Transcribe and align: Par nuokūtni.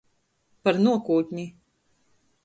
Par 0.67 0.79
nuokūtni. 0.85 1.43